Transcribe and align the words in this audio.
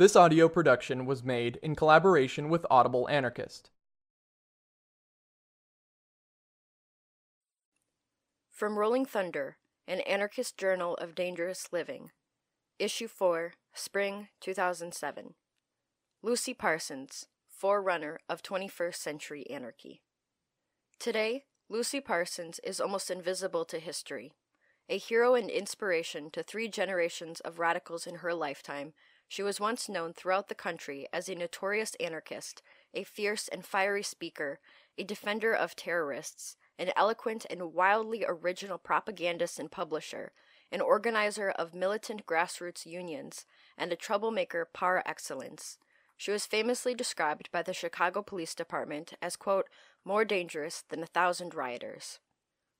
This 0.00 0.16
audio 0.16 0.48
production 0.48 1.04
was 1.04 1.22
made 1.22 1.58
in 1.62 1.76
collaboration 1.76 2.48
with 2.48 2.64
Audible 2.70 3.06
Anarchist. 3.10 3.68
From 8.50 8.78
Rolling 8.78 9.04
Thunder, 9.04 9.58
an 9.86 10.00
anarchist 10.08 10.56
journal 10.56 10.94
of 10.94 11.14
dangerous 11.14 11.68
living. 11.70 12.12
Issue 12.78 13.08
4, 13.08 13.52
Spring 13.74 14.28
2007. 14.40 15.34
Lucy 16.22 16.54
Parsons, 16.54 17.26
forerunner 17.46 18.20
of 18.26 18.42
21st 18.42 18.94
century 18.94 19.46
anarchy. 19.50 20.00
Today, 20.98 21.44
Lucy 21.68 22.00
Parsons 22.00 22.58
is 22.64 22.80
almost 22.80 23.10
invisible 23.10 23.66
to 23.66 23.78
history. 23.78 24.32
A 24.88 24.96
hero 24.96 25.34
and 25.34 25.50
inspiration 25.50 26.30
to 26.30 26.42
three 26.42 26.68
generations 26.68 27.40
of 27.40 27.58
radicals 27.58 28.06
in 28.06 28.14
her 28.16 28.32
lifetime, 28.32 28.94
she 29.30 29.44
was 29.44 29.60
once 29.60 29.88
known 29.88 30.12
throughout 30.12 30.48
the 30.48 30.56
country 30.56 31.06
as 31.12 31.28
a 31.28 31.36
notorious 31.36 31.94
anarchist, 32.00 32.62
a 32.92 33.04
fierce 33.04 33.46
and 33.46 33.64
fiery 33.64 34.02
speaker, 34.02 34.58
a 34.98 35.04
defender 35.04 35.54
of 35.54 35.76
terrorists, 35.76 36.56
an 36.80 36.90
eloquent 36.96 37.46
and 37.48 37.72
wildly 37.72 38.24
original 38.26 38.76
propagandist 38.76 39.60
and 39.60 39.70
publisher, 39.70 40.32
an 40.72 40.80
organizer 40.80 41.48
of 41.48 41.76
militant 41.76 42.26
grassroots 42.26 42.84
unions, 42.86 43.46
and 43.78 43.92
a 43.92 43.96
troublemaker 43.96 44.64
par 44.64 45.00
excellence. 45.06 45.78
She 46.16 46.32
was 46.32 46.44
famously 46.44 46.92
described 46.92 47.52
by 47.52 47.62
the 47.62 47.72
Chicago 47.72 48.22
Police 48.22 48.56
Department 48.56 49.12
as, 49.22 49.36
quote, 49.36 49.68
more 50.04 50.24
dangerous 50.24 50.82
than 50.88 51.04
a 51.04 51.06
thousand 51.06 51.54
rioters. 51.54 52.18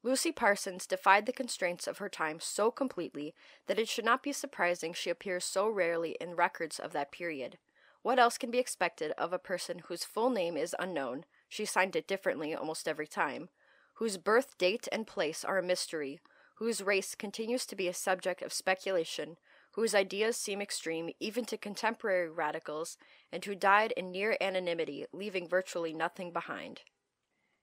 Lucy 0.03 0.33
Parsons 0.33 0.87
defied 0.87 1.27
the 1.27 1.33
constraints 1.33 1.87
of 1.87 1.99
her 1.99 2.09
time 2.09 2.41
so 2.41 2.71
completely 2.71 3.35
that 3.67 3.79
it 3.79 3.89
should 3.89 4.05
not 4.05 4.23
be 4.23 4.33
surprising 4.33 4.95
she 4.95 5.11
appears 5.11 5.45
so 5.45 5.69
rarely 5.69 6.17
in 6.21 6.35
records 6.35 6.79
of 6.79 6.93
that 6.93 7.13
period. 7.13 7.59
What 8.03 8.19
else 8.19 8.39
can 8.39 8.51
be 8.51 8.59
expected 8.59 9.13
of 9.19 9.35
a 9.35 9.39
person 9.39 9.83
whose 9.87 10.05
full 10.05 10.31
name 10.31 10.57
is 10.57 10.75
unknown, 10.79 11.25
she 11.51 11.67
signed 11.67 11.97
it 11.97 12.09
differently 12.09 12.55
almost 12.55 12.89
every 12.89 13.07
time, 13.07 13.51
whose 13.95 14.17
birth 14.17 14.57
date 14.57 14.89
and 14.91 15.07
place 15.07 15.45
are 15.45 15.59
a 15.59 15.63
mystery, 15.63 16.21
whose 16.55 16.83
race 16.83 17.15
continues 17.15 17.67
to 17.67 17.77
be 17.77 17.87
a 17.87 17.95
subject 17.95 18.41
of 18.41 18.55
speculation, 18.55 19.37
whose 19.73 19.95
ideas 19.95 20.37
seem 20.37 20.63
extreme 20.63 21.11
even 21.21 21.45
to 21.45 21.59
contemporary 21.59 22.31
radicals, 22.31 22.97
and 23.31 23.45
who 23.45 23.55
died 23.55 23.93
in 23.99 24.11
near 24.11 24.37
anonymity, 24.41 25.05
leaving 25.13 25.47
virtually 25.47 25.93
nothing 25.93 26.33
behind. 26.33 26.81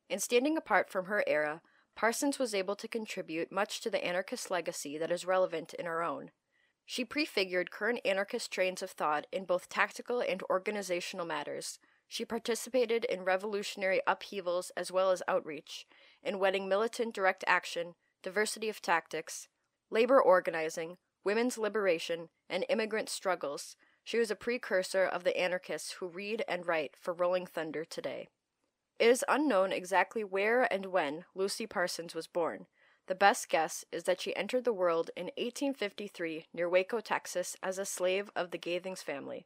In 0.09 0.20
standing 0.20 0.56
apart 0.56 0.89
from 0.89 1.06
her 1.06 1.23
era, 1.26 1.61
Parsons 1.98 2.38
was 2.38 2.53
able 2.53 2.76
to 2.76 2.88
contribute 2.88 3.52
much 3.52 3.81
to 3.81 3.90
the 3.90 4.06
anarchist 4.06 4.52
legacy 4.52 5.00
that 5.00 5.12
is 5.12 5.26
relevant 5.26 5.73
in 5.73 5.88
our 5.88 6.04
own. 6.04 6.30
She 6.86 7.04
prefigured 7.04 7.72
current 7.72 8.02
anarchist 8.06 8.52
trains 8.52 8.84
of 8.84 8.92
thought 8.92 9.26
in 9.31 9.45
both 9.45 9.67
tactical 9.67 10.22
and 10.22 10.44
organizational 10.44 11.26
matters. 11.26 11.80
She 12.08 12.23
participated 12.23 13.04
in 13.04 13.26
revolutionary 13.26 14.00
upheavals 14.06 14.72
as 14.78 14.92
well 14.92 15.09
as 15.09 15.23
outreach, 15.28 15.88
in 16.22 16.38
wedding 16.38 16.70
militant 16.70 17.16
direct 17.16 17.44
action, 17.48 17.95
diversity 18.22 18.70
of 18.70 18.80
tactics, 18.80 19.48
labor 19.89 20.22
organizing, 20.22 20.98
women's 21.23 21.58
liberation, 21.58 22.30
and 22.48 22.64
immigrant 22.70 23.09
struggles. 23.09 23.76
She 24.04 24.20
was 24.20 24.30
a 24.30 24.36
precursor 24.36 25.04
of 25.04 25.23
the 25.23 25.36
anarchists 25.36 25.94
who 25.94 26.08
read 26.08 26.44
and 26.48 26.67
write 26.67 26.95
for 26.95 27.11
Rolling 27.11 27.48
Thunder 27.48 27.84
today. 27.84 28.28
It 29.00 29.09
is 29.09 29.23
unknown 29.28 29.72
exactly 29.72 30.23
where 30.23 30.72
and 30.73 30.88
when 30.88 31.26
Lucy 31.36 31.67
Parsons 31.67 32.16
was 32.16 32.28
born. 32.28 32.66
The 33.06 33.16
best 33.16 33.48
guess 33.48 33.86
is 33.92 34.04
that 34.04 34.20
she 34.20 34.36
entered 34.36 34.66
the 34.66 34.73
world 34.73 35.12
in 35.16 35.26
1853 35.38 36.48
near 36.54 36.67
Waco, 36.67 37.00
Texas, 37.00 37.56
as 37.62 37.78
a 37.78 37.86
slave 37.86 38.30
of 38.36 38.52
the 38.52 38.58
Gathings 38.58 39.04
family. 39.04 39.45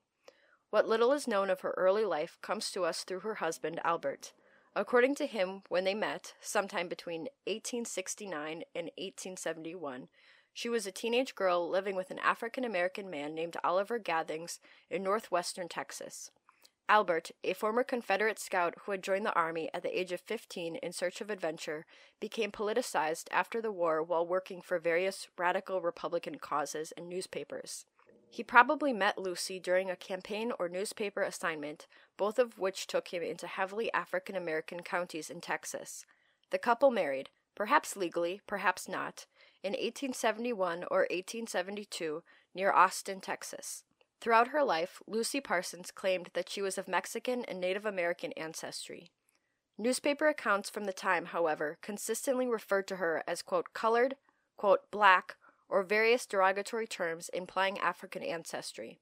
What 0.70 0.88
little 0.88 1.12
is 1.12 1.28
known 1.28 1.50
of 1.50 1.62
her 1.62 1.74
early 1.78 2.06
life 2.06 2.38
comes 2.42 2.72
to 2.72 2.86
us 2.86 3.04
through 3.04 3.20
her 3.20 3.36
husband, 3.36 3.82
Albert. 3.84 4.32
According 4.74 5.16
to 5.16 5.28
him, 5.28 5.64
when 5.68 5.84
they 5.84 5.94
met, 5.94 6.34
sometime 6.40 6.88
between 6.88 7.28
1869 7.46 8.64
and 8.74 8.86
1871, 8.98 10.08
she 10.54 10.70
was 10.70 10.88
a 10.88 10.92
teenage 10.92 11.36
girl 11.36 11.70
living 11.70 11.96
with 11.96 12.10
an 12.10 12.20
African 12.20 12.64
American 12.64 13.10
man 13.10 13.36
named 13.36 13.58
Oliver 13.66 14.00
Gathings 14.00 14.60
in 14.90 15.04
northwestern 15.04 15.68
Texas. 15.68 16.32
Albert, 16.92 17.32
a 17.46 17.54
former 17.54 17.86
Confederate 17.86 18.38
scout 18.38 18.76
who 18.82 18.92
had 18.92 19.02
joined 19.02 19.26
the 19.26 19.34
Army 19.34 19.70
at 19.74 19.82
the 19.82 19.98
age 19.98 20.12
of 20.12 20.20
15 20.20 20.76
in 20.76 20.92
search 20.92 21.22
of 21.22 21.30
adventure, 21.30 21.86
became 22.20 22.52
politicized 22.52 23.30
after 23.32 23.62
the 23.62 23.72
war 23.72 24.04
while 24.04 24.28
working 24.28 24.62
for 24.62 24.78
various 24.78 25.30
radical 25.38 25.80
Republican 25.80 26.36
causes 26.36 26.92
and 26.98 27.08
newspapers. 27.08 27.86
He 28.30 28.44
probably 28.44 28.92
met 28.92 29.18
Lucy 29.18 29.58
during 29.58 29.90
a 29.90 29.96
campaign 29.96 30.52
or 30.60 30.68
newspaper 30.68 31.22
assignment, 31.22 31.88
both 32.18 32.38
of 32.38 32.60
which 32.60 32.88
took 32.88 33.08
him 33.08 33.24
into 33.24 33.48
heavily 33.48 33.90
African 33.94 34.36
American 34.36 34.82
counties 34.82 35.30
in 35.30 35.40
Texas. 35.40 36.06
The 36.50 36.60
couple 36.60 36.92
married, 36.92 37.30
perhaps 37.56 37.96
legally, 37.96 38.42
perhaps 38.46 38.90
not, 38.90 39.28
in 39.64 39.72
1871 39.72 40.84
or 40.92 41.08
1872 41.10 42.22
near 42.54 42.74
Austin, 42.74 43.22
Texas. 43.22 43.86
Throughout 44.22 44.50
her 44.50 44.64
life, 44.64 45.02
Lucy 45.08 45.42
Parsons 45.42 45.90
claimed 45.90 46.30
that 46.34 46.48
she 46.48 46.62
was 46.62 46.78
of 46.78 46.88
Mexican 46.88 47.44
and 47.46 47.60
Native 47.60 47.88
American 47.88 48.32
ancestry. 48.34 49.10
Newspaper 49.80 50.28
accounts 50.28 50.70
from 50.70 50.86
the 50.86 50.94
time, 50.94 51.26
however, 51.26 51.80
consistently 51.82 52.48
referred 52.48 52.88
to 52.90 52.98
her 52.98 53.24
as, 53.28 53.42
quote, 53.42 53.74
colored, 53.74 54.16
quote, 54.58 54.92
black, 54.92 55.38
or 55.68 55.82
various 55.82 56.28
derogatory 56.28 56.86
terms 56.86 57.30
implying 57.34 57.80
African 57.80 58.22
ancestry. 58.22 59.00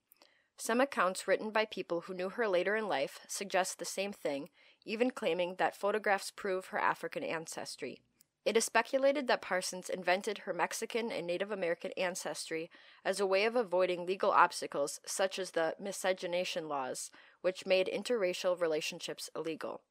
Some 0.58 0.80
accounts 0.80 1.28
written 1.28 1.52
by 1.52 1.66
people 1.66 2.02
who 2.02 2.14
knew 2.14 2.30
her 2.30 2.48
later 2.48 2.78
in 2.78 2.88
life 2.88 3.20
suggest 3.28 3.78
the 3.78 3.86
same 3.86 4.14
thing, 4.14 4.50
even 4.86 5.12
claiming 5.12 5.56
that 5.56 5.76
photographs 5.76 6.32
prove 6.32 6.68
her 6.68 6.80
African 6.80 7.26
ancestry. 7.26 8.04
It 8.50 8.58
is 8.58 8.66
speculated 8.66 9.28
that 9.28 9.44
Parsons 9.44 9.92
invented 9.92 10.40
her 10.40 10.54
Mexican 10.56 11.12
and 11.12 11.28
Native 11.28 11.52
American 11.52 11.92
ancestry 11.92 12.72
as 13.06 13.20
a 13.20 13.26
way 13.28 13.46
of 13.46 13.56
avoiding 13.56 14.08
legal 14.08 14.32
obstacles 14.32 15.00
such 15.06 15.38
as 15.38 15.52
the 15.52 15.76
miscegenation 15.80 16.68
laws, 16.68 17.12
which 17.42 17.68
made 17.68 17.86
interracial 17.86 18.60
relationships 18.60 19.30
illegal. 19.36 19.82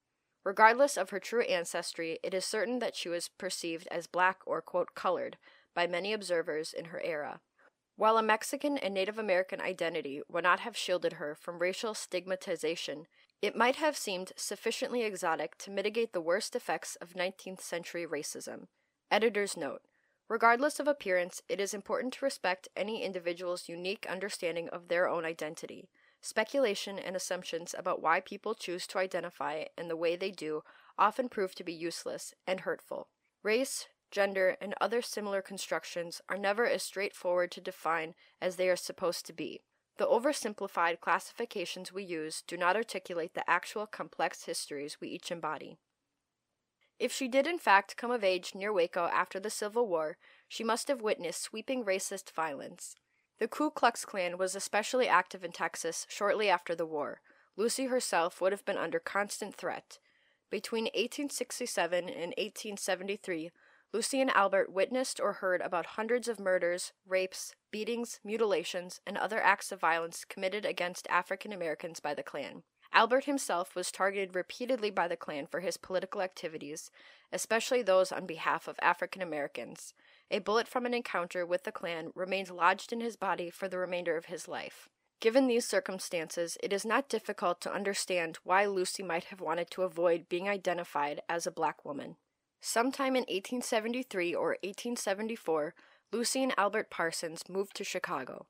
Regardless 0.42 0.96
of 0.96 1.10
her 1.10 1.20
true 1.20 1.42
ancestry, 1.42 2.18
it 2.24 2.34
is 2.34 2.44
certain 2.44 2.80
that 2.80 2.96
she 2.96 3.08
was 3.08 3.28
perceived 3.28 3.86
as 3.92 4.08
black 4.08 4.40
or, 4.44 4.60
quote, 4.60 4.96
colored 4.96 5.38
by 5.72 5.86
many 5.86 6.12
observers 6.12 6.72
in 6.72 6.86
her 6.86 7.00
era. 7.02 7.40
While 7.94 8.18
a 8.18 8.24
Mexican 8.24 8.76
and 8.76 8.92
Native 8.92 9.20
American 9.20 9.60
identity 9.60 10.20
would 10.28 10.42
not 10.42 10.58
have 10.60 10.76
shielded 10.76 11.12
her 11.12 11.36
from 11.36 11.60
racial 11.60 11.94
stigmatization, 11.94 13.06
it 13.40 13.56
might 13.56 13.76
have 13.76 13.96
seemed 13.96 14.32
sufficiently 14.36 15.02
exotic 15.02 15.56
to 15.58 15.70
mitigate 15.70 16.12
the 16.12 16.20
worst 16.20 16.56
effects 16.56 16.96
of 16.96 17.14
19th 17.14 17.60
century 17.60 18.06
racism. 18.06 18.66
Editor's 19.10 19.56
note 19.56 19.82
Regardless 20.28 20.78
of 20.78 20.86
appearance, 20.86 21.40
it 21.48 21.58
is 21.58 21.72
important 21.72 22.12
to 22.14 22.24
respect 22.24 22.68
any 22.76 23.02
individual's 23.02 23.68
unique 23.68 24.06
understanding 24.10 24.68
of 24.68 24.88
their 24.88 25.08
own 25.08 25.24
identity. 25.24 25.88
Speculation 26.20 26.98
and 26.98 27.16
assumptions 27.16 27.74
about 27.78 28.02
why 28.02 28.20
people 28.20 28.54
choose 28.54 28.86
to 28.88 28.98
identify 28.98 29.64
in 29.78 29.88
the 29.88 29.96
way 29.96 30.16
they 30.16 30.30
do 30.30 30.62
often 30.98 31.28
prove 31.28 31.54
to 31.54 31.64
be 31.64 31.72
useless 31.72 32.34
and 32.46 32.60
hurtful. 32.60 33.08
Race, 33.42 33.86
gender, 34.10 34.56
and 34.60 34.74
other 34.80 35.00
similar 35.00 35.40
constructions 35.40 36.20
are 36.28 36.36
never 36.36 36.66
as 36.66 36.82
straightforward 36.82 37.50
to 37.52 37.60
define 37.60 38.14
as 38.42 38.56
they 38.56 38.68
are 38.68 38.76
supposed 38.76 39.24
to 39.26 39.32
be. 39.32 39.62
The 39.98 40.06
oversimplified 40.06 41.00
classifications 41.00 41.92
we 41.92 42.04
use 42.04 42.42
do 42.46 42.56
not 42.56 42.76
articulate 42.76 43.34
the 43.34 43.48
actual 43.50 43.84
complex 43.84 44.44
histories 44.44 45.00
we 45.00 45.08
each 45.08 45.32
embody. 45.32 45.76
If 47.00 47.12
she 47.12 47.26
did 47.26 47.48
in 47.48 47.58
fact 47.58 47.96
come 47.96 48.12
of 48.12 48.22
age 48.22 48.54
near 48.54 48.72
Waco 48.72 49.06
after 49.06 49.40
the 49.40 49.50
Civil 49.50 49.88
War, 49.88 50.16
she 50.48 50.62
must 50.62 50.86
have 50.86 51.02
witnessed 51.02 51.42
sweeping 51.42 51.84
racist 51.84 52.30
violence. 52.30 52.94
The 53.38 53.48
Ku 53.48 53.70
Klux 53.70 54.04
Klan 54.04 54.38
was 54.38 54.54
especially 54.54 55.08
active 55.08 55.44
in 55.44 55.52
Texas 55.52 56.06
shortly 56.08 56.48
after 56.48 56.76
the 56.76 56.86
war. 56.86 57.20
Lucy 57.56 57.86
herself 57.86 58.40
would 58.40 58.52
have 58.52 58.64
been 58.64 58.78
under 58.78 59.00
constant 59.00 59.54
threat. 59.54 59.98
Between 60.48 60.84
1867 60.84 62.08
and 62.08 62.34
1873, 62.38 63.50
Lucy 63.92 64.20
and 64.20 64.30
Albert 64.30 64.70
witnessed 64.70 65.18
or 65.18 65.34
heard 65.34 65.62
about 65.62 65.86
hundreds 65.86 66.28
of 66.28 66.38
murders, 66.38 66.92
rapes, 67.06 67.54
beatings, 67.70 68.20
mutilations, 68.22 69.00
and 69.06 69.16
other 69.16 69.40
acts 69.40 69.72
of 69.72 69.80
violence 69.80 70.26
committed 70.26 70.66
against 70.66 71.08
African 71.08 71.52
Americans 71.52 71.98
by 71.98 72.12
the 72.12 72.22
Klan. 72.22 72.64
Albert 72.92 73.24
himself 73.24 73.74
was 73.74 73.90
targeted 73.90 74.34
repeatedly 74.34 74.90
by 74.90 75.08
the 75.08 75.16
Klan 75.16 75.46
for 75.46 75.60
his 75.60 75.76
political 75.76 76.20
activities, 76.20 76.90
especially 77.32 77.82
those 77.82 78.12
on 78.12 78.26
behalf 78.26 78.68
of 78.68 78.78
African 78.80 79.22
Americans. 79.22 79.94
A 80.30 80.38
bullet 80.38 80.68
from 80.68 80.84
an 80.84 80.94
encounter 80.94 81.44
with 81.46 81.64
the 81.64 81.72
Klan 81.72 82.10
remained 82.14 82.50
lodged 82.50 82.92
in 82.92 83.00
his 83.00 83.16
body 83.16 83.50
for 83.50 83.68
the 83.68 83.78
remainder 83.78 84.16
of 84.16 84.26
his 84.26 84.48
life. 84.48 84.88
Given 85.20 85.48
these 85.48 85.66
circumstances, 85.66 86.56
it 86.62 86.72
is 86.72 86.84
not 86.84 87.08
difficult 87.08 87.60
to 87.62 87.74
understand 87.74 88.38
why 88.44 88.66
Lucy 88.66 89.02
might 89.02 89.24
have 89.24 89.40
wanted 89.40 89.70
to 89.72 89.82
avoid 89.82 90.28
being 90.28 90.48
identified 90.48 91.22
as 91.28 91.46
a 91.46 91.50
black 91.50 91.84
woman. 91.84 92.16
Sometime 92.60 93.14
in 93.14 93.22
1873 93.22 94.34
or 94.34 94.56
1874, 94.62 95.74
Lucy 96.10 96.42
and 96.42 96.54
Albert 96.56 96.90
Parsons 96.90 97.48
moved 97.48 97.76
to 97.76 97.84
Chicago. 97.84 98.46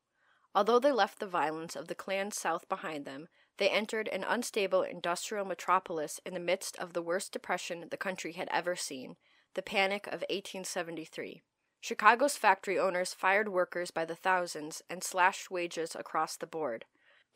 Although 0.54 0.78
they 0.78 0.92
left 0.92 1.18
the 1.18 1.26
violence 1.26 1.76
of 1.76 1.88
the 1.88 1.94
Klan 1.94 2.30
South 2.30 2.68
behind 2.68 3.04
them, 3.04 3.28
they 3.58 3.68
entered 3.68 4.08
an 4.08 4.24
unstable 4.24 4.82
industrial 4.82 5.44
metropolis 5.44 6.20
in 6.24 6.32
the 6.32 6.40
midst 6.40 6.76
of 6.78 6.92
the 6.92 7.02
worst 7.02 7.32
depression 7.32 7.84
the 7.90 7.96
country 7.96 8.32
had 8.32 8.48
ever 8.50 8.74
seen, 8.74 9.16
the 9.54 9.62
Panic 9.62 10.06
of 10.06 10.24
1873. 10.30 11.42
Chicago's 11.80 12.36
factory 12.36 12.78
owners 12.78 13.14
fired 13.14 13.48
workers 13.48 13.90
by 13.90 14.04
the 14.04 14.16
thousands 14.16 14.82
and 14.88 15.04
slashed 15.04 15.50
wages 15.50 15.94
across 15.94 16.36
the 16.36 16.46
board. 16.46 16.84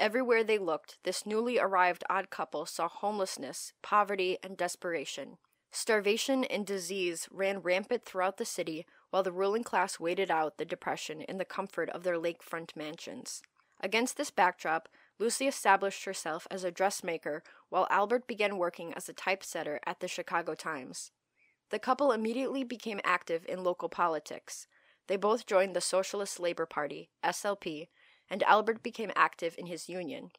Everywhere 0.01 0.43
they 0.43 0.59
looked, 0.59 0.99
this 1.05 1.27
newly 1.27 1.59
arrived 1.59 2.03
odd 2.09 2.31
couple 2.31 2.67
saw 2.67 2.89
homelessness, 2.89 3.73
poverty, 3.83 4.39
and 4.43 4.57
desperation. 4.57 5.39
Starvation 5.75 6.45
and 6.45 6.67
disease 6.67 7.29
ran 7.31 7.61
rampant 7.61 8.05
throughout 8.05 8.37
the 8.37 8.45
city 8.45 8.85
while 9.09 9.23
the 9.23 9.33
ruling 9.33 9.65
class 9.65 9.99
waited 9.99 10.31
out 10.31 10.59
the 10.59 10.67
depression 10.67 11.23
in 11.23 11.39
the 11.39 11.47
comfort 11.47 11.89
of 11.91 12.03
their 12.03 12.19
lakefront 12.19 12.77
mansions. 12.77 13.43
Against 13.81 14.19
this 14.19 14.31
backdrop, 14.31 14.89
Lucy 15.19 15.49
established 15.49 16.05
herself 16.05 16.47
as 16.51 16.63
a 16.63 16.71
dressmaker 16.71 17.43
while 17.71 17.89
Albert 17.91 18.27
began 18.27 18.59
working 18.59 18.93
as 18.93 19.09
a 19.09 19.15
typesetter 19.15 19.81
at 19.87 20.01
the 20.01 20.09
Chicago 20.09 20.55
Times. 20.55 21.11
The 21.71 21.79
couple 21.79 22.13
immediately 22.13 22.65
became 22.65 23.01
active 23.03 23.47
in 23.49 23.65
local 23.65 23.89
politics. 23.89 24.67
They 25.07 25.17
both 25.17 25.47
joined 25.47 25.75
the 25.75 25.81
Socialist 25.81 26.39
Labor 26.39 26.67
Party, 26.67 27.09
SLP, 27.25 27.89
and 28.29 28.43
Albert 28.43 28.83
became 28.83 29.11
active 29.17 29.55
in 29.57 29.67
his 29.67 29.89
union. 29.89 30.33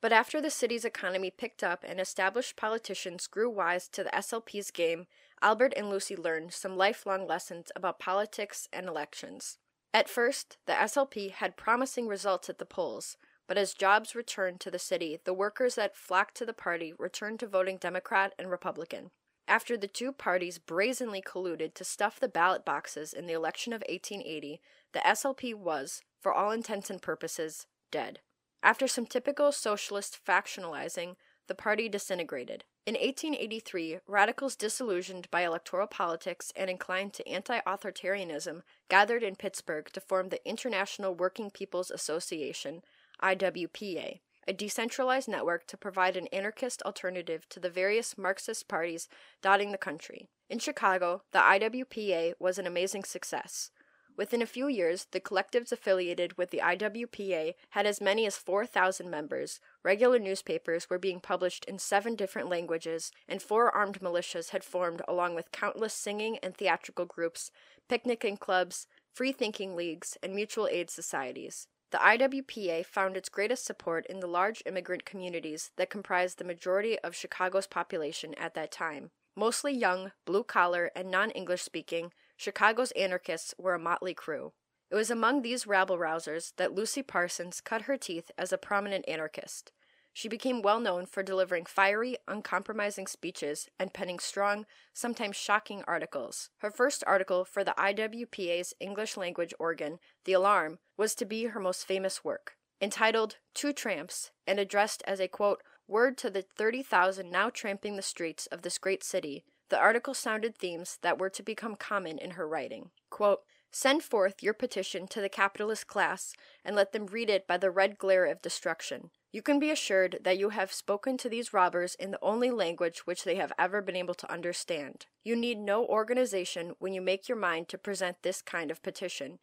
But 0.00 0.12
after 0.12 0.40
the 0.40 0.50
city's 0.50 0.84
economy 0.84 1.30
picked 1.30 1.64
up 1.64 1.84
and 1.86 2.00
established 2.00 2.56
politicians 2.56 3.26
grew 3.26 3.50
wise 3.50 3.88
to 3.88 4.04
the 4.04 4.10
SLP's 4.10 4.70
game, 4.70 5.06
Albert 5.42 5.74
and 5.76 5.90
Lucy 5.90 6.14
learned 6.14 6.52
some 6.52 6.76
lifelong 6.76 7.26
lessons 7.26 7.72
about 7.74 7.98
politics 7.98 8.68
and 8.72 8.86
elections. 8.86 9.58
At 9.92 10.08
first, 10.08 10.56
the 10.66 10.74
SLP 10.74 11.30
had 11.32 11.56
promising 11.56 12.06
results 12.06 12.48
at 12.48 12.58
the 12.58 12.64
polls, 12.64 13.16
but 13.48 13.58
as 13.58 13.74
jobs 13.74 14.14
returned 14.14 14.60
to 14.60 14.70
the 14.70 14.78
city, 14.78 15.18
the 15.24 15.32
workers 15.32 15.74
that 15.76 15.96
flocked 15.96 16.36
to 16.36 16.46
the 16.46 16.52
party 16.52 16.92
returned 16.98 17.40
to 17.40 17.46
voting 17.46 17.78
Democrat 17.78 18.34
and 18.38 18.50
Republican. 18.50 19.10
After 19.48 19.78
the 19.78 19.88
two 19.88 20.12
parties 20.12 20.58
brazenly 20.58 21.22
colluded 21.22 21.72
to 21.74 21.84
stuff 21.84 22.20
the 22.20 22.28
ballot 22.28 22.66
boxes 22.66 23.14
in 23.14 23.26
the 23.26 23.32
election 23.32 23.72
of 23.72 23.82
1880, 23.88 24.60
the 24.92 24.98
SLP 25.00 25.54
was, 25.54 26.02
for 26.20 26.34
all 26.34 26.50
intents 26.50 26.90
and 26.90 27.00
purposes, 27.00 27.66
dead. 27.90 28.20
After 28.62 28.88
some 28.88 29.06
typical 29.06 29.52
socialist 29.52 30.18
factionalizing, 30.26 31.16
the 31.46 31.54
party 31.54 31.88
disintegrated. 31.88 32.64
In 32.86 32.94
1883, 32.94 33.98
radicals 34.06 34.56
disillusioned 34.56 35.30
by 35.30 35.42
electoral 35.42 35.86
politics 35.86 36.52
and 36.56 36.68
inclined 36.68 37.12
to 37.14 37.28
anti 37.28 37.60
authoritarianism 37.60 38.62
gathered 38.88 39.22
in 39.22 39.36
Pittsburgh 39.36 39.90
to 39.92 40.00
form 40.00 40.28
the 40.28 40.46
International 40.48 41.14
Working 41.14 41.50
People's 41.50 41.90
Association, 41.90 42.82
IWPA 43.22 44.20
a 44.48 44.52
decentralized 44.54 45.28
network 45.28 45.66
to 45.66 45.76
provide 45.76 46.16
an 46.16 46.26
anarchist 46.28 46.82
alternative 46.82 47.46
to 47.50 47.60
the 47.60 47.68
various 47.68 48.16
Marxist 48.16 48.66
parties 48.66 49.06
dotting 49.42 49.72
the 49.72 49.78
country. 49.78 50.26
In 50.48 50.58
Chicago, 50.58 51.22
the 51.32 51.38
IWPA 51.38 52.32
was 52.40 52.58
an 52.58 52.66
amazing 52.66 53.04
success. 53.04 53.70
Within 54.18 54.42
a 54.42 54.46
few 54.46 54.66
years, 54.66 55.06
the 55.12 55.20
collectives 55.20 55.70
affiliated 55.70 56.36
with 56.36 56.50
the 56.50 56.58
IWPA 56.58 57.54
had 57.70 57.86
as 57.86 58.00
many 58.00 58.26
as 58.26 58.36
4,000 58.36 59.08
members, 59.08 59.60
regular 59.84 60.18
newspapers 60.18 60.90
were 60.90 60.98
being 60.98 61.20
published 61.20 61.64
in 61.66 61.78
seven 61.78 62.16
different 62.16 62.48
languages, 62.48 63.12
and 63.28 63.40
four 63.40 63.70
armed 63.70 64.00
militias 64.00 64.48
had 64.50 64.64
formed 64.64 65.02
along 65.06 65.36
with 65.36 65.52
countless 65.52 65.94
singing 65.94 66.36
and 66.42 66.56
theatrical 66.56 67.04
groups, 67.04 67.52
picnicking 67.88 68.36
clubs, 68.36 68.88
free 69.14 69.30
thinking 69.30 69.76
leagues, 69.76 70.18
and 70.20 70.34
mutual 70.34 70.66
aid 70.66 70.90
societies. 70.90 71.68
The 71.92 71.98
IWPA 71.98 72.86
found 72.86 73.16
its 73.16 73.28
greatest 73.28 73.64
support 73.64 74.04
in 74.06 74.18
the 74.18 74.26
large 74.26 74.64
immigrant 74.66 75.04
communities 75.04 75.70
that 75.76 75.90
comprised 75.90 76.38
the 76.38 76.44
majority 76.44 76.98
of 76.98 77.14
Chicago's 77.14 77.68
population 77.68 78.34
at 78.34 78.54
that 78.54 78.72
time. 78.72 79.12
Mostly 79.36 79.72
young, 79.72 80.10
blue 80.24 80.42
collar, 80.42 80.90
and 80.96 81.08
non 81.08 81.30
English 81.30 81.62
speaking, 81.62 82.10
Chicago's 82.38 82.92
anarchists 82.92 83.52
were 83.58 83.74
a 83.74 83.80
motley 83.80 84.14
crew. 84.14 84.52
It 84.90 84.94
was 84.94 85.10
among 85.10 85.42
these 85.42 85.66
rabble 85.66 85.98
rousers 85.98 86.52
that 86.56 86.72
Lucy 86.72 87.02
Parsons 87.02 87.60
cut 87.60 87.82
her 87.82 87.96
teeth 87.96 88.30
as 88.38 88.52
a 88.52 88.58
prominent 88.58 89.06
anarchist. 89.08 89.72
She 90.12 90.28
became 90.28 90.62
well 90.62 90.78
known 90.78 91.06
for 91.06 91.24
delivering 91.24 91.66
fiery, 91.66 92.16
uncompromising 92.28 93.08
speeches 93.08 93.68
and 93.78 93.92
penning 93.92 94.20
strong, 94.20 94.66
sometimes 94.94 95.36
shocking 95.36 95.82
articles. 95.88 96.50
Her 96.58 96.70
first 96.70 97.02
article 97.08 97.44
for 97.44 97.64
the 97.64 97.74
IWPA's 97.76 98.72
English 98.78 99.16
language 99.16 99.52
organ, 99.58 99.98
The 100.24 100.32
Alarm, 100.34 100.78
was 100.96 101.16
to 101.16 101.24
be 101.24 101.46
her 101.46 101.60
most 101.60 101.86
famous 101.86 102.24
work. 102.24 102.52
Entitled 102.80 103.36
Two 103.52 103.72
Tramps 103.72 104.30
and 104.46 104.60
addressed 104.60 105.02
as 105.08 105.20
a 105.20 105.26
quote, 105.26 105.62
word 105.88 106.16
to 106.18 106.30
the 106.30 106.42
30,000 106.42 107.30
now 107.30 107.50
tramping 107.50 107.96
the 107.96 108.02
streets 108.02 108.46
of 108.46 108.62
this 108.62 108.78
great 108.78 109.02
city, 109.02 109.44
the 109.68 109.78
article 109.78 110.14
sounded 110.14 110.56
themes 110.56 110.98
that 111.02 111.18
were 111.18 111.30
to 111.30 111.42
become 111.42 111.76
common 111.76 112.18
in 112.18 112.32
her 112.32 112.48
writing. 112.48 112.90
Quote, 113.10 113.40
Send 113.70 114.02
forth 114.02 114.42
your 114.42 114.54
petition 114.54 115.06
to 115.08 115.20
the 115.20 115.28
capitalist 115.28 115.86
class 115.86 116.32
and 116.64 116.74
let 116.74 116.92
them 116.92 117.06
read 117.06 117.28
it 117.28 117.46
by 117.46 117.58
the 117.58 117.70
red 117.70 117.98
glare 117.98 118.24
of 118.24 118.40
destruction. 118.40 119.10
You 119.30 119.42
can 119.42 119.58
be 119.58 119.70
assured 119.70 120.20
that 120.22 120.38
you 120.38 120.48
have 120.50 120.72
spoken 120.72 121.18
to 121.18 121.28
these 121.28 121.52
robbers 121.52 121.94
in 121.94 122.10
the 122.10 122.18
only 122.22 122.50
language 122.50 123.06
which 123.06 123.24
they 123.24 123.34
have 123.34 123.52
ever 123.58 123.82
been 123.82 123.96
able 123.96 124.14
to 124.14 124.32
understand. 124.32 125.04
You 125.22 125.36
need 125.36 125.58
no 125.58 125.84
organization 125.84 126.76
when 126.78 126.94
you 126.94 127.02
make 127.02 127.28
your 127.28 127.36
mind 127.36 127.68
to 127.68 127.78
present 127.78 128.22
this 128.22 128.40
kind 128.40 128.70
of 128.70 128.82
petition. 128.82 129.38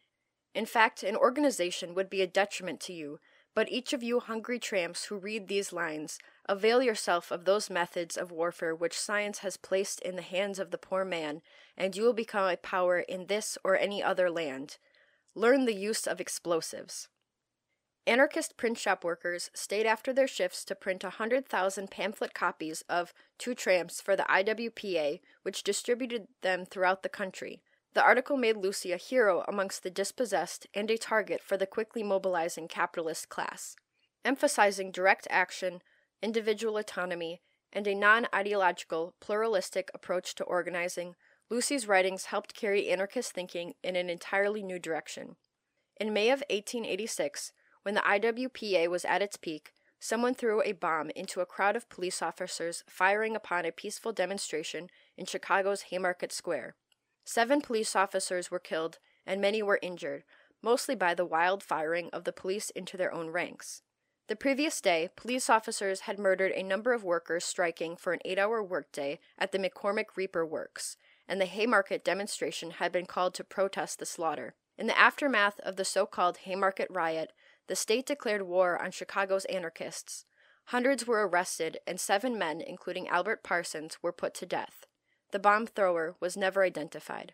In 0.56 0.66
fact, 0.66 1.04
an 1.04 1.16
organization 1.16 1.94
would 1.94 2.10
be 2.10 2.20
a 2.20 2.26
detriment 2.26 2.80
to 2.80 2.92
you, 2.92 3.20
but 3.54 3.70
each 3.70 3.92
of 3.92 4.02
you 4.02 4.18
hungry 4.20 4.58
tramps 4.58 5.04
who 5.04 5.16
read 5.16 5.46
these 5.46 5.72
lines, 5.72 6.18
avail 6.48 6.82
yourself 6.82 7.30
of 7.30 7.44
those 7.44 7.70
methods 7.70 8.16
of 8.16 8.30
warfare 8.30 8.74
which 8.74 8.98
science 8.98 9.38
has 9.38 9.56
placed 9.56 10.00
in 10.00 10.16
the 10.16 10.22
hands 10.22 10.58
of 10.58 10.70
the 10.70 10.78
poor 10.78 11.04
man, 11.04 11.42
and 11.76 11.96
you 11.96 12.02
will 12.02 12.12
become 12.12 12.48
a 12.48 12.56
power 12.56 13.00
in 13.00 13.26
this 13.26 13.58
or 13.64 13.76
any 13.76 14.02
other 14.02 14.30
land. 14.30 14.78
Learn 15.34 15.64
the 15.64 15.74
use 15.74 16.06
of 16.06 16.20
explosives. 16.20 17.08
Anarchist 18.06 18.56
print 18.56 18.78
shop 18.78 19.02
workers 19.02 19.50
stayed 19.52 19.84
after 19.84 20.12
their 20.12 20.28
shifts 20.28 20.64
to 20.64 20.76
print 20.76 21.02
a 21.02 21.08
100,000 21.08 21.90
pamphlet 21.90 22.34
copies 22.34 22.84
of 22.88 23.12
Two 23.36 23.54
Tramps 23.54 24.00
for 24.00 24.14
the 24.14 24.22
IWPA, 24.24 25.20
which 25.42 25.64
distributed 25.64 26.28
them 26.42 26.64
throughout 26.64 27.02
the 27.02 27.08
country. 27.08 27.62
The 27.94 28.02
article 28.02 28.36
made 28.36 28.56
Lucy 28.56 28.92
a 28.92 28.96
hero 28.96 29.42
amongst 29.48 29.82
the 29.82 29.90
dispossessed 29.90 30.68
and 30.72 30.88
a 30.90 30.98
target 30.98 31.40
for 31.42 31.56
the 31.56 31.66
quickly 31.66 32.04
mobilizing 32.04 32.68
capitalist 32.68 33.28
class. 33.28 33.74
Emphasizing 34.24 34.92
direct 34.92 35.26
action, 35.30 35.80
individual 36.22 36.76
autonomy, 36.76 37.40
and 37.72 37.86
a 37.86 37.94
non 37.94 38.26
ideological, 38.34 39.14
pluralistic 39.20 39.90
approach 39.94 40.34
to 40.34 40.44
organizing, 40.44 41.14
Lucy's 41.48 41.86
writings 41.86 42.26
helped 42.26 42.54
carry 42.54 42.88
anarchist 42.88 43.32
thinking 43.32 43.74
in 43.82 43.96
an 43.96 44.10
entirely 44.10 44.62
new 44.62 44.78
direction. 44.78 45.36
In 46.00 46.12
May 46.12 46.30
of 46.30 46.42
1886, 46.50 47.52
when 47.82 47.94
the 47.94 48.00
IWPA 48.00 48.88
was 48.88 49.04
at 49.04 49.22
its 49.22 49.36
peak, 49.36 49.72
someone 50.00 50.34
threw 50.34 50.62
a 50.62 50.72
bomb 50.72 51.10
into 51.10 51.40
a 51.40 51.46
crowd 51.46 51.76
of 51.76 51.88
police 51.88 52.20
officers 52.20 52.82
firing 52.88 53.36
upon 53.36 53.64
a 53.64 53.72
peaceful 53.72 54.12
demonstration 54.12 54.88
in 55.16 55.24
Chicago's 55.24 55.82
Haymarket 55.82 56.32
Square. 56.32 56.74
Seven 57.24 57.60
police 57.60 57.94
officers 57.94 58.50
were 58.50 58.58
killed 58.58 58.98
and 59.24 59.40
many 59.40 59.62
were 59.62 59.78
injured, 59.82 60.24
mostly 60.62 60.94
by 60.94 61.14
the 61.14 61.24
wild 61.24 61.62
firing 61.62 62.10
of 62.12 62.24
the 62.24 62.32
police 62.32 62.70
into 62.70 62.96
their 62.96 63.12
own 63.12 63.30
ranks. 63.30 63.82
The 64.28 64.34
previous 64.34 64.80
day, 64.80 65.08
police 65.14 65.48
officers 65.48 66.00
had 66.00 66.18
murdered 66.18 66.50
a 66.52 66.64
number 66.64 66.92
of 66.92 67.04
workers 67.04 67.44
striking 67.44 67.94
for 67.94 68.12
an 68.12 68.18
eight 68.24 68.40
hour 68.40 68.60
workday 68.60 69.20
at 69.38 69.52
the 69.52 69.58
McCormick 69.58 70.16
Reaper 70.16 70.44
Works, 70.44 70.96
and 71.28 71.40
the 71.40 71.46
Haymarket 71.46 72.04
demonstration 72.04 72.72
had 72.72 72.90
been 72.90 73.06
called 73.06 73.34
to 73.34 73.44
protest 73.44 74.00
the 74.00 74.06
slaughter. 74.06 74.56
In 74.76 74.88
the 74.88 74.98
aftermath 74.98 75.60
of 75.60 75.76
the 75.76 75.84
so 75.84 76.06
called 76.06 76.38
Haymarket 76.38 76.88
riot, 76.90 77.32
the 77.68 77.76
state 77.76 78.04
declared 78.04 78.42
war 78.42 78.82
on 78.82 78.90
Chicago's 78.90 79.44
anarchists. 79.44 80.24
Hundreds 80.66 81.06
were 81.06 81.26
arrested, 81.26 81.78
and 81.86 82.00
seven 82.00 82.36
men, 82.36 82.60
including 82.60 83.06
Albert 83.06 83.44
Parsons, 83.44 83.98
were 84.02 84.12
put 84.12 84.34
to 84.34 84.46
death. 84.46 84.86
The 85.30 85.38
bomb 85.38 85.68
thrower 85.68 86.16
was 86.18 86.36
never 86.36 86.64
identified. 86.64 87.32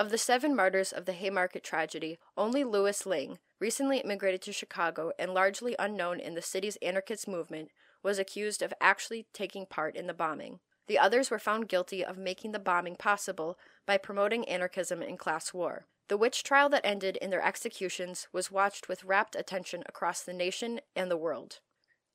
Of 0.00 0.08
the 0.08 0.16
seven 0.16 0.56
martyrs 0.56 0.92
of 0.92 1.04
the 1.04 1.12
Haymarket 1.12 1.62
tragedy, 1.62 2.18
only 2.34 2.64
Louis 2.64 3.04
Lingg, 3.04 3.36
recently 3.58 3.98
immigrated 3.98 4.40
to 4.40 4.52
Chicago 4.54 5.12
and 5.18 5.34
largely 5.34 5.76
unknown 5.78 6.20
in 6.20 6.32
the 6.32 6.40
city's 6.40 6.76
anarchist 6.76 7.28
movement, 7.28 7.70
was 8.02 8.18
accused 8.18 8.62
of 8.62 8.72
actually 8.80 9.26
taking 9.34 9.66
part 9.66 9.94
in 9.96 10.06
the 10.06 10.14
bombing. 10.14 10.60
The 10.86 10.98
others 10.98 11.30
were 11.30 11.38
found 11.38 11.68
guilty 11.68 12.02
of 12.02 12.16
making 12.16 12.52
the 12.52 12.58
bombing 12.58 12.96
possible 12.96 13.58
by 13.84 13.98
promoting 13.98 14.48
anarchism 14.48 15.02
and 15.02 15.18
class 15.18 15.52
war. 15.52 15.84
The 16.08 16.16
witch 16.16 16.44
trial 16.44 16.70
that 16.70 16.86
ended 16.86 17.18
in 17.18 17.28
their 17.28 17.44
executions 17.44 18.26
was 18.32 18.50
watched 18.50 18.88
with 18.88 19.04
rapt 19.04 19.36
attention 19.36 19.82
across 19.86 20.22
the 20.22 20.32
nation 20.32 20.80
and 20.96 21.10
the 21.10 21.18
world. 21.18 21.60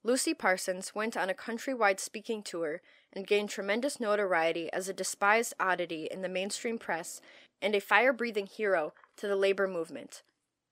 Lucy 0.05 0.35
Parsons 0.35 0.93
went 0.93 1.17
on 1.17 1.31
a 1.31 1.33
countrywide 1.33 1.99
speaking 1.99 2.43
tour 2.43 2.79
and 3.11 3.25
gained 3.25 3.49
tremendous 3.49 3.99
notoriety 3.99 4.71
as 4.71 4.87
a 4.87 4.93
despised 4.93 5.55
oddity 5.59 6.07
in 6.11 6.21
the 6.21 6.29
mainstream 6.29 6.77
press 6.77 7.21
and 7.61 7.75
a 7.75 7.79
fire 7.79 8.13
breathing 8.13 8.47
hero 8.47 8.93
to 9.17 9.27
the 9.27 9.35
labor 9.35 9.67
movement. 9.67 10.23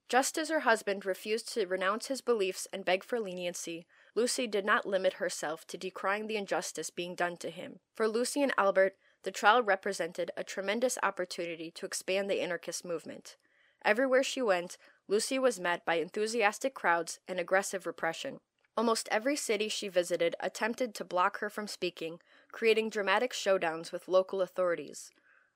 Just 0.09 0.37
as 0.37 0.49
her 0.49 0.61
husband 0.61 1.05
refused 1.05 1.51
to 1.53 1.65
renounce 1.65 2.07
his 2.07 2.21
beliefs 2.21 2.67
and 2.71 2.85
beg 2.85 3.03
for 3.03 3.19
leniency, 3.19 3.85
Lucy 4.15 4.45
did 4.45 4.65
not 4.65 4.85
limit 4.85 5.13
herself 5.13 5.65
to 5.67 5.77
decrying 5.77 6.27
the 6.27 6.35
injustice 6.35 6.89
being 6.89 7.15
done 7.15 7.37
to 7.37 7.49
him. 7.49 7.79
For 7.95 8.07
Lucy 8.07 8.43
and 8.43 8.53
Albert, 8.57 8.95
the 9.23 9.31
trial 9.31 9.63
represented 9.63 10.29
a 10.37 10.43
tremendous 10.43 10.97
opportunity 11.01 11.71
to 11.71 11.85
expand 11.85 12.29
the 12.29 12.41
anarchist 12.41 12.85
movement. 12.85 13.37
Everywhere 13.83 14.23
she 14.23 14.41
went, 14.41 14.77
Lucy 15.07 15.39
was 15.39 15.59
met 15.59 15.85
by 15.85 15.95
enthusiastic 15.95 16.73
crowds 16.73 17.19
and 17.27 17.39
aggressive 17.39 17.85
repression. 17.85 18.39
Almost 18.75 19.09
every 19.11 19.35
city 19.35 19.69
she 19.69 19.87
visited 19.87 20.35
attempted 20.39 20.95
to 20.95 21.05
block 21.05 21.39
her 21.39 21.49
from 21.49 21.67
speaking, 21.67 22.19
creating 22.51 22.89
dramatic 22.89 23.31
showdowns 23.31 23.91
with 23.91 24.07
local 24.07 24.41
authorities. 24.41 25.11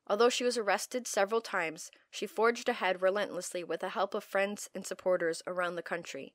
Although 0.10 0.30
she 0.30 0.46
was 0.46 0.58
arrested 0.58 1.06
several 1.06 1.42
times, 1.42 1.92
she 2.10 2.26
forged 2.26 2.70
ahead 2.70 3.02
relentlessly 3.02 3.64
with 3.64 3.82
the 3.82 3.90
help 3.90 4.14
of 4.14 4.24
friends 4.24 4.70
and 4.74 4.86
supporters 4.86 5.44
around 5.46 5.76
the 5.76 5.82
country. 5.82 6.34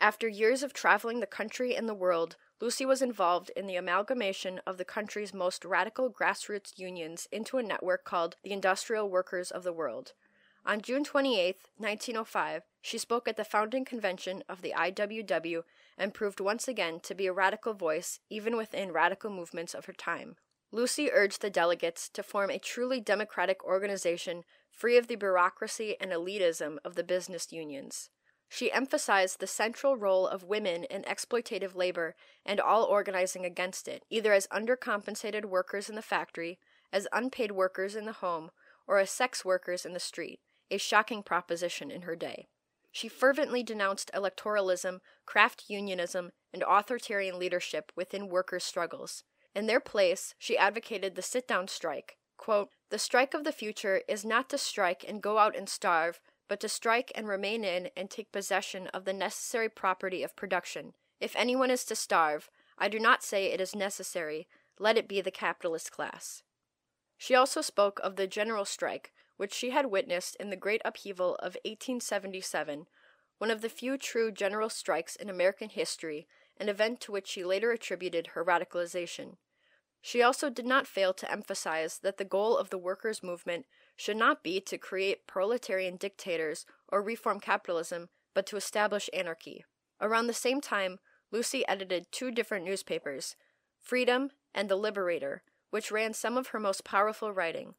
After 0.00 0.26
years 0.26 0.62
of 0.62 0.72
traveling 0.72 1.20
the 1.20 1.26
country 1.26 1.76
and 1.76 1.86
the 1.86 1.94
world, 1.94 2.36
Lucy 2.58 2.86
was 2.86 3.02
involved 3.02 3.50
in 3.54 3.66
the 3.66 3.76
amalgamation 3.76 4.58
of 4.66 4.78
the 4.78 4.84
country's 4.86 5.34
most 5.34 5.62
radical 5.62 6.10
grassroots 6.10 6.78
unions 6.78 7.28
into 7.30 7.58
a 7.58 7.62
network 7.62 8.04
called 8.04 8.36
the 8.42 8.52
Industrial 8.52 9.08
Workers 9.08 9.50
of 9.50 9.62
the 9.62 9.72
World. 9.74 10.14
On 10.64 10.80
June 10.80 11.04
28, 11.04 11.56
1905, 11.76 12.62
she 12.80 12.96
spoke 12.96 13.28
at 13.28 13.36
the 13.36 13.44
founding 13.44 13.84
convention 13.84 14.42
of 14.48 14.62
the 14.62 14.72
IWW 14.74 15.62
and 15.98 16.14
proved 16.14 16.40
once 16.40 16.66
again 16.66 17.00
to 17.00 17.14
be 17.14 17.26
a 17.26 17.32
radical 17.32 17.74
voice 17.74 18.20
even 18.30 18.56
within 18.56 18.92
radical 18.92 19.30
movements 19.30 19.74
of 19.74 19.84
her 19.84 19.92
time. 19.92 20.36
Lucy 20.72 21.10
urged 21.10 21.42
the 21.42 21.50
delegates 21.50 22.08
to 22.08 22.22
form 22.22 22.50
a 22.50 22.58
truly 22.58 23.00
democratic 23.00 23.64
organization 23.64 24.44
free 24.70 24.96
of 24.96 25.08
the 25.08 25.16
bureaucracy 25.16 25.96
and 26.00 26.12
elitism 26.12 26.78
of 26.84 26.94
the 26.94 27.02
business 27.02 27.52
unions. 27.52 28.10
She 28.48 28.72
emphasized 28.72 29.38
the 29.38 29.46
central 29.46 29.96
role 29.96 30.26
of 30.26 30.42
women 30.42 30.84
in 30.84 31.02
exploitative 31.02 31.74
labor 31.74 32.16
and 32.44 32.60
all 32.60 32.84
organizing 32.84 33.44
against 33.44 33.86
it, 33.86 34.04
either 34.10 34.32
as 34.32 34.48
undercompensated 34.48 35.44
workers 35.44 35.88
in 35.88 35.94
the 35.94 36.02
factory, 36.02 36.58
as 36.92 37.06
unpaid 37.12 37.52
workers 37.52 37.94
in 37.94 38.06
the 38.06 38.14
home, 38.14 38.50
or 38.88 38.98
as 38.98 39.10
sex 39.10 39.44
workers 39.44 39.86
in 39.86 39.92
the 39.92 40.00
street, 40.00 40.40
a 40.68 40.78
shocking 40.78 41.22
proposition 41.22 41.92
in 41.92 42.02
her 42.02 42.16
day. 42.16 42.48
She 42.90 43.08
fervently 43.08 43.62
denounced 43.62 44.10
electoralism, 44.12 44.98
craft 45.26 45.64
unionism, 45.68 46.30
and 46.52 46.64
authoritarian 46.66 47.38
leadership 47.38 47.92
within 47.94 48.28
workers' 48.28 48.64
struggles. 48.64 49.22
In 49.54 49.66
their 49.66 49.80
place, 49.80 50.34
she 50.38 50.56
advocated 50.56 51.14
the 51.14 51.22
sit 51.22 51.48
down 51.48 51.68
strike. 51.68 52.16
Quote, 52.36 52.70
the 52.90 52.98
strike 52.98 53.34
of 53.34 53.44
the 53.44 53.52
future 53.52 54.02
is 54.08 54.24
not 54.24 54.48
to 54.50 54.58
strike 54.58 55.04
and 55.06 55.22
go 55.22 55.38
out 55.38 55.56
and 55.56 55.68
starve, 55.68 56.20
but 56.48 56.60
to 56.60 56.68
strike 56.68 57.12
and 57.14 57.28
remain 57.28 57.64
in 57.64 57.90
and 57.96 58.10
take 58.10 58.32
possession 58.32 58.88
of 58.88 59.04
the 59.04 59.12
necessary 59.12 59.68
property 59.68 60.22
of 60.22 60.34
production. 60.36 60.94
If 61.20 61.36
anyone 61.36 61.70
is 61.70 61.84
to 61.84 61.94
starve, 61.94 62.50
I 62.78 62.88
do 62.88 62.98
not 62.98 63.22
say 63.22 63.46
it 63.46 63.60
is 63.60 63.74
necessary, 63.74 64.48
let 64.78 64.96
it 64.96 65.06
be 65.06 65.20
the 65.20 65.30
capitalist 65.30 65.92
class. 65.92 66.42
She 67.18 67.34
also 67.34 67.60
spoke 67.60 68.00
of 68.02 68.16
the 68.16 68.26
general 68.26 68.64
strike, 68.64 69.12
which 69.36 69.52
she 69.52 69.70
had 69.70 69.86
witnessed 69.86 70.36
in 70.36 70.50
the 70.50 70.56
great 70.56 70.82
upheaval 70.84 71.34
of 71.36 71.56
1877, 71.64 72.86
one 73.38 73.50
of 73.50 73.60
the 73.60 73.68
few 73.68 73.98
true 73.98 74.32
general 74.32 74.70
strikes 74.70 75.16
in 75.16 75.28
American 75.28 75.68
history, 75.68 76.26
an 76.60 76.68
event 76.68 77.00
to 77.00 77.10
which 77.10 77.26
she 77.26 77.42
later 77.42 77.72
attributed 77.72 78.28
her 78.28 78.44
radicalization. 78.44 79.36
She 80.02 80.22
also 80.22 80.48
did 80.48 80.66
not 80.66 80.86
fail 80.86 81.12
to 81.14 81.30
emphasize 81.30 81.98
that 82.02 82.18
the 82.18 82.24
goal 82.24 82.56
of 82.56 82.70
the 82.70 82.78
workers' 82.78 83.22
movement 83.22 83.66
should 83.96 84.16
not 84.16 84.44
be 84.44 84.60
to 84.60 84.78
create 84.78 85.26
proletarian 85.26 85.96
dictators 85.96 86.64
or 86.88 87.02
reform 87.02 87.40
capitalism, 87.40 88.08
but 88.34 88.46
to 88.46 88.56
establish 88.56 89.10
anarchy. 89.12 89.64
Around 90.00 90.26
the 90.26 90.34
same 90.34 90.60
time, 90.60 90.98
Lucy 91.32 91.66
edited 91.66 92.06
two 92.10 92.30
different 92.30 92.64
newspapers, 92.64 93.36
Freedom 93.78 94.30
and 94.54 94.68
The 94.68 94.76
Liberator, 94.76 95.42
which 95.70 95.90
ran 95.90 96.12
some 96.12 96.36
of 96.36 96.48
her 96.48 96.60
most 96.60 96.84
powerful 96.84 97.32
writing. 97.32 97.74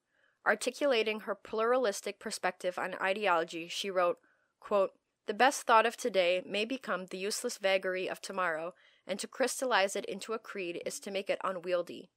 Articulating 0.45 1.21
her 1.21 1.35
pluralistic 1.35 2.19
perspective 2.19 2.79
on 2.79 2.95
ideology, 3.01 3.67
she 3.67 3.91
wrote, 3.91 4.17
quote, 4.59 4.91
The 5.27 5.33
best 5.33 5.63
thought 5.63 5.85
of 5.85 5.95
today 5.95 6.41
may 6.45 6.65
become 6.65 7.05
the 7.05 7.17
useless 7.17 7.57
vagary 7.57 8.09
of 8.09 8.21
tomorrow, 8.21 8.73
and 9.05 9.19
to 9.19 9.27
crystallize 9.27 9.95
it 9.95 10.05
into 10.05 10.33
a 10.33 10.39
creed 10.39 10.81
is 10.85 10.99
to 11.01 11.11
make 11.11 11.29
it 11.29 11.39
unwieldy. 11.43 12.09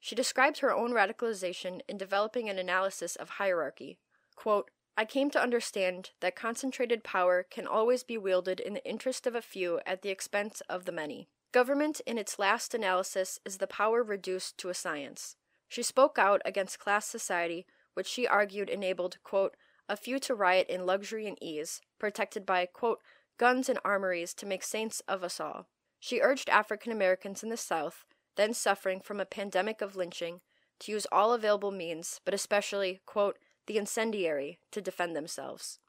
She 0.00 0.14
describes 0.14 0.60
her 0.60 0.74
own 0.74 0.92
radicalization 0.92 1.80
in 1.88 1.98
developing 1.98 2.48
an 2.48 2.58
analysis 2.58 3.16
of 3.16 3.30
hierarchy. 3.30 3.98
Quote, 4.34 4.70
I 4.96 5.04
came 5.04 5.30
to 5.30 5.42
understand 5.42 6.10
that 6.20 6.36
concentrated 6.36 7.04
power 7.04 7.42
can 7.42 7.66
always 7.66 8.02
be 8.02 8.16
wielded 8.16 8.60
in 8.60 8.72
the 8.72 8.88
interest 8.88 9.26
of 9.26 9.34
a 9.34 9.42
few 9.42 9.80
at 9.84 10.02
the 10.02 10.08
expense 10.08 10.62
of 10.70 10.84
the 10.84 10.92
many. 10.92 11.28
Government, 11.52 12.00
in 12.06 12.18
its 12.18 12.38
last 12.38 12.72
analysis, 12.72 13.38
is 13.44 13.58
the 13.58 13.66
power 13.66 14.02
reduced 14.02 14.56
to 14.58 14.68
a 14.68 14.74
science. 14.74 15.36
She 15.68 15.82
spoke 15.82 16.18
out 16.18 16.40
against 16.44 16.78
class 16.78 17.06
society, 17.06 17.66
which 17.94 18.06
she 18.06 18.26
argued 18.26 18.70
enabled, 18.70 19.18
quote, 19.22 19.56
a 19.88 19.96
few 19.96 20.18
to 20.20 20.34
riot 20.34 20.68
in 20.68 20.86
luxury 20.86 21.26
and 21.26 21.40
ease, 21.42 21.80
protected 21.98 22.44
by, 22.44 22.66
quote, 22.66 23.00
guns 23.38 23.68
and 23.68 23.78
armories 23.84 24.34
to 24.34 24.46
make 24.46 24.62
saints 24.62 25.00
of 25.08 25.22
us 25.22 25.40
all. 25.40 25.68
She 26.00 26.20
urged 26.20 26.48
African 26.48 26.92
Americans 26.92 27.42
in 27.42 27.48
the 27.48 27.56
South 27.56 28.04
then 28.36 28.54
suffering 28.54 29.00
from 29.00 29.18
a 29.18 29.26
pandemic 29.26 29.80
of 29.80 29.96
lynching, 29.96 30.40
to 30.78 30.92
use 30.92 31.06
all 31.10 31.32
available 31.32 31.72
means, 31.72 32.20
but 32.24 32.34
especially, 32.34 33.00
quote, 33.06 33.38
the 33.66 33.78
incendiary, 33.78 34.60
to 34.70 34.80
defend 34.80 35.16
themselves. 35.16 35.80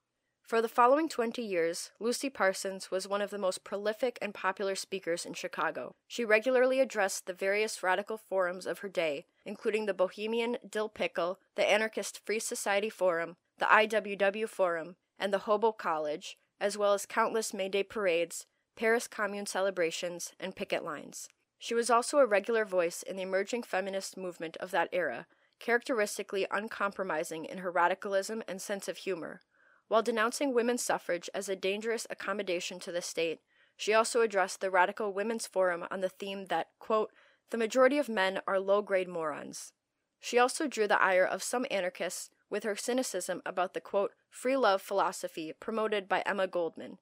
For 0.48 0.62
the 0.62 0.70
following 0.70 1.10
20 1.10 1.42
years, 1.42 1.92
Lucy 2.00 2.30
Parsons 2.30 2.90
was 2.90 3.06
one 3.06 3.22
of 3.22 3.32
the 3.32 3.38
most 3.38 3.66
prolific 3.66 4.18
and 4.22 4.34
popular 4.34 4.76
speakers 4.76 5.26
in 5.26 5.34
Chicago. 5.34 5.94
She 6.08 6.24
regularly 6.24 6.80
addressed 6.80 7.26
the 7.26 7.34
various 7.34 7.84
radical 7.84 8.16
forums 8.16 8.66
of 8.66 8.80
her 8.80 8.88
day, 8.88 9.26
including 9.46 9.88
the 9.88 9.94
Bohemian 9.94 10.56
Dill 10.70 10.88
Pickle, 10.88 11.38
the 11.56 11.70
Anarchist 11.70 12.22
Free 12.26 12.40
Society 12.40 12.90
Forum, 12.90 13.36
the 13.58 13.66
IWW 13.66 14.48
Forum, 14.48 14.96
and 15.20 15.34
the 15.34 15.40
Hobo 15.40 15.74
College, 15.74 16.38
as 16.62 16.78
well 16.78 16.94
as 16.94 17.06
countless 17.06 17.54
May 17.54 17.68
Day 17.68 17.84
parades, 17.84 18.46
Paris 18.78 19.06
Commune 19.06 19.48
celebrations, 19.48 20.32
and 20.40 20.56
picket 20.56 20.82
lines. 20.82 21.28
She 21.60 21.74
was 21.74 21.90
also 21.90 22.20
a 22.20 22.26
regular 22.26 22.64
voice 22.64 23.04
in 23.04 23.18
the 23.18 23.24
emerging 23.24 23.64
feminist 23.64 24.16
movement 24.16 24.56
of 24.62 24.72
that 24.72 24.88
era, 24.94 25.28
characteristically 25.60 26.48
uncompromising 26.50 27.44
in 27.44 27.58
her 27.58 27.72
radicalism 27.72 28.44
and 28.48 28.62
sense 28.62 28.88
of 28.88 29.00
humor. 29.00 29.42
While 29.88 30.04
denouncing 30.04 30.54
women's 30.54 30.84
suffrage 30.84 31.30
as 31.34 31.48
a 31.48 31.56
dangerous 31.56 32.06
accommodation 32.10 32.80
to 32.82 32.92
the 32.92 33.02
state, 33.02 33.40
she 33.76 33.94
also 33.94 34.22
addressed 34.22 34.60
the 34.60 34.72
Radical 34.72 35.14
Women's 35.14 35.48
Forum 35.48 35.86
on 35.90 36.02
the 36.02 36.10
theme 36.10 36.46
that, 36.46 36.68
quote, 36.80 37.12
the 37.52 37.58
majority 37.58 37.98
of 37.98 38.10
men 38.10 38.42
are 38.48 38.60
low 38.60 38.82
grade 38.82 39.08
morons. 39.08 39.72
She 40.20 40.38
also 40.38 40.68
drew 40.68 40.88
the 40.88 41.02
ire 41.02 41.26
of 41.26 41.44
some 41.44 41.66
anarchists 41.72 42.30
with 42.50 42.64
her 42.64 42.76
cynicism 42.76 43.42
about 43.46 43.74
the, 43.74 43.82
quote, 43.82 44.12
free 44.30 44.58
love 44.58 44.82
philosophy 44.82 45.54
promoted 45.60 46.10
by 46.10 46.22
Emma 46.26 46.48
Goldman, 46.48 46.98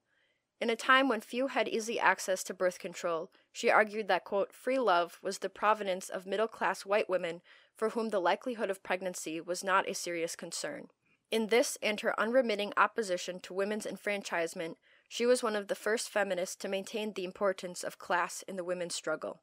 in 0.58 0.70
a 0.70 0.76
time 0.76 1.08
when 1.08 1.20
few 1.20 1.48
had 1.48 1.68
easy 1.68 2.00
access 2.00 2.42
to 2.44 2.54
birth 2.54 2.78
control, 2.78 3.30
she 3.52 3.70
argued 3.70 4.08
that, 4.08 4.24
quote, 4.24 4.54
free 4.54 4.78
love 4.78 5.18
was 5.22 5.38
the 5.38 5.50
provenance 5.50 6.08
of 6.08 6.26
middle 6.26 6.48
class 6.48 6.86
white 6.86 7.10
women 7.10 7.42
for 7.74 7.90
whom 7.90 8.08
the 8.08 8.20
likelihood 8.20 8.70
of 8.70 8.82
pregnancy 8.82 9.38
was 9.38 9.62
not 9.62 9.88
a 9.88 9.94
serious 9.94 10.34
concern. 10.34 10.88
In 11.30 11.48
this 11.48 11.76
and 11.82 12.00
her 12.00 12.18
unremitting 12.20 12.72
opposition 12.76 13.40
to 13.40 13.54
women's 13.54 13.86
enfranchisement, 13.86 14.78
she 15.08 15.26
was 15.26 15.42
one 15.42 15.56
of 15.56 15.68
the 15.68 15.74
first 15.74 16.08
feminists 16.08 16.56
to 16.56 16.68
maintain 16.68 17.12
the 17.12 17.24
importance 17.24 17.82
of 17.82 17.98
class 17.98 18.42
in 18.46 18.56
the 18.56 18.64
women's 18.64 18.94
struggle. 18.94 19.42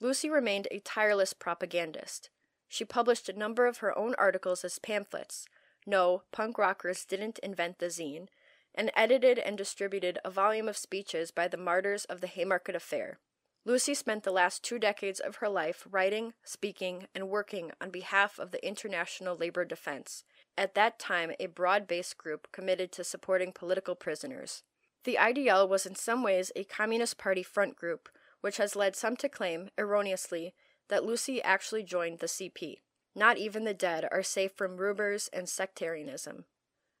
Lucy 0.00 0.28
remained 0.28 0.68
a 0.70 0.80
tireless 0.80 1.32
propagandist. 1.32 2.30
She 2.68 2.84
published 2.84 3.28
a 3.28 3.38
number 3.38 3.66
of 3.66 3.78
her 3.78 3.96
own 3.96 4.14
articles 4.16 4.64
as 4.64 4.78
pamphlets. 4.78 5.46
No, 5.86 6.22
punk 6.32 6.58
rockers 6.58 7.04
didn't 7.04 7.38
invent 7.40 7.78
the 7.78 7.86
zine, 7.86 8.26
and 8.74 8.90
edited 8.96 9.38
and 9.38 9.56
distributed 9.56 10.18
a 10.24 10.30
volume 10.30 10.68
of 10.68 10.76
speeches 10.76 11.30
by 11.30 11.46
the 11.46 11.56
martyrs 11.56 12.04
of 12.06 12.20
the 12.20 12.26
Haymarket 12.26 12.74
Affair. 12.74 13.20
Lucy 13.64 13.94
spent 13.94 14.24
the 14.24 14.32
last 14.32 14.62
two 14.62 14.78
decades 14.78 15.20
of 15.20 15.36
her 15.36 15.48
life 15.48 15.86
writing, 15.90 16.34
speaking, 16.42 17.06
and 17.14 17.30
working 17.30 17.70
on 17.80 17.90
behalf 17.90 18.38
of 18.38 18.50
the 18.50 18.66
International 18.66 19.36
Labor 19.36 19.64
Defense, 19.64 20.24
at 20.56 20.74
that 20.74 20.98
time 20.98 21.32
a 21.38 21.46
broad 21.46 21.86
based 21.86 22.18
group 22.18 22.48
committed 22.52 22.92
to 22.92 23.04
supporting 23.04 23.52
political 23.52 23.94
prisoners. 23.94 24.62
The 25.04 25.18
IDL 25.20 25.68
was 25.68 25.84
in 25.84 25.94
some 25.94 26.22
ways 26.22 26.50
a 26.56 26.64
Communist 26.64 27.18
Party 27.18 27.42
front 27.42 27.76
group, 27.76 28.08
which 28.40 28.56
has 28.56 28.76
led 28.76 28.96
some 28.96 29.16
to 29.16 29.28
claim, 29.28 29.68
erroneously, 29.78 30.54
that 30.88 31.04
Lucy 31.04 31.42
actually 31.42 31.82
joined 31.82 32.18
the 32.18 32.26
CP. 32.26 32.78
Not 33.14 33.38
even 33.38 33.64
the 33.64 33.74
dead 33.74 34.08
are 34.10 34.22
safe 34.22 34.52
from 34.56 34.76
rumors 34.76 35.28
and 35.32 35.48
sectarianism. 35.48 36.44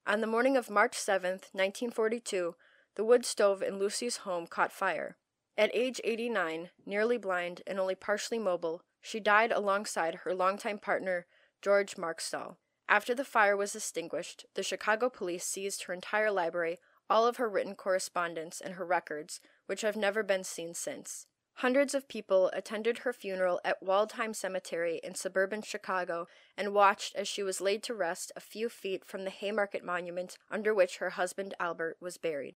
On 0.06 0.20
the 0.20 0.26
morning 0.26 0.56
of 0.56 0.70
March 0.70 0.96
7, 0.96 1.30
1942, 1.52 2.54
the 2.94 3.04
wood 3.04 3.24
stove 3.24 3.62
in 3.62 3.78
Lucy's 3.78 4.18
home 4.18 4.46
caught 4.46 4.72
fire. 4.72 5.16
At 5.56 5.74
age 5.74 6.00
89, 6.04 6.70
nearly 6.84 7.16
blind 7.16 7.62
and 7.66 7.80
only 7.80 7.94
partially 7.94 8.38
mobile, 8.38 8.82
she 9.00 9.20
died 9.20 9.52
alongside 9.52 10.16
her 10.16 10.34
longtime 10.34 10.78
partner, 10.78 11.26
George 11.62 11.96
Markstall. 11.96 12.56
After 12.88 13.14
the 13.14 13.24
fire 13.24 13.56
was 13.56 13.74
extinguished, 13.74 14.46
the 14.54 14.62
Chicago 14.62 15.08
police 15.08 15.44
seized 15.44 15.84
her 15.84 15.94
entire 15.94 16.30
library, 16.30 16.78
all 17.08 17.26
of 17.26 17.38
her 17.38 17.48
written 17.48 17.74
correspondence, 17.74 18.60
and 18.60 18.74
her 18.74 18.84
records, 18.84 19.40
which 19.66 19.80
have 19.80 19.96
never 19.96 20.22
been 20.22 20.44
seen 20.44 20.74
since. 20.74 21.26
Hundreds 21.58 21.94
of 21.94 22.08
people 22.08 22.50
attended 22.52 22.98
her 22.98 23.12
funeral 23.12 23.60
at 23.64 23.82
Waldheim 23.82 24.34
Cemetery 24.34 25.00
in 25.04 25.14
suburban 25.14 25.62
Chicago 25.62 26.26
and 26.58 26.74
watched 26.74 27.14
as 27.14 27.28
she 27.28 27.44
was 27.44 27.60
laid 27.60 27.82
to 27.84 27.94
rest 27.94 28.32
a 28.34 28.40
few 28.40 28.68
feet 28.68 29.04
from 29.04 29.24
the 29.24 29.30
Haymarket 29.30 29.84
Monument 29.84 30.36
under 30.50 30.74
which 30.74 30.96
her 30.98 31.10
husband 31.10 31.54
Albert 31.60 31.96
was 32.00 32.18
buried. 32.18 32.56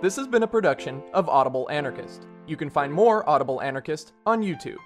This 0.00 0.16
has 0.16 0.26
been 0.26 0.44
a 0.44 0.48
production 0.48 1.02
of 1.12 1.28
Audible 1.28 1.68
Anarchist. 1.70 2.26
You 2.46 2.56
can 2.56 2.70
find 2.70 2.92
more 2.92 3.28
Audible 3.28 3.60
Anarchist 3.60 4.14
on 4.24 4.42
YouTube. 4.42 4.78